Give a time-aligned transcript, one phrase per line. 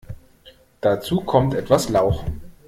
[0.81, 2.25] Dazu kommt etwas Lauch.